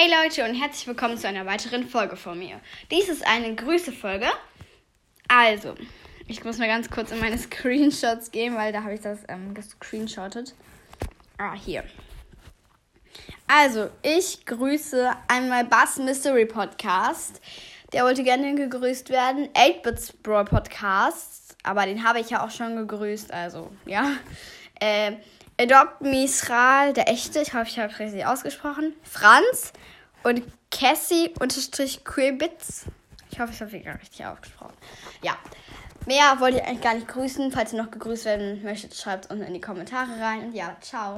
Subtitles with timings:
[0.00, 2.60] Hey Leute und herzlich willkommen zu einer weiteren Folge von mir.
[2.88, 4.28] Dies ist eine Grüße-Folge.
[5.26, 5.74] Also,
[6.28, 9.54] ich muss mal ganz kurz in meine Screenshots gehen, weil da habe ich das ähm,
[9.54, 10.54] gescreenshottet.
[11.36, 11.82] Ah, hier.
[13.48, 17.40] Also, ich grüße einmal Bass Mystery Podcast.
[17.92, 19.48] Der wollte gerne gegrüßt werden.
[19.48, 21.56] 8-Bits Brawl Podcast.
[21.64, 23.32] Aber den habe ich ja auch schon gegrüßt.
[23.32, 24.12] Also, ja.
[24.78, 25.14] Äh,
[25.60, 28.94] Adopt Misral, der echte, ich hoffe, ich habe es richtig ausgesprochen.
[29.02, 29.72] Franz
[30.22, 32.84] und Cassie unterstrich Queebits.
[33.30, 34.74] Ich hoffe, ich habe es richtig ausgesprochen.
[35.22, 35.36] Ja.
[36.06, 37.50] Mehr wollte ich eigentlich gar nicht grüßen.
[37.50, 40.46] Falls ihr noch gegrüßt werden möchtet, schreibt es unten in die Kommentare rein.
[40.46, 41.16] Und ja, ciao.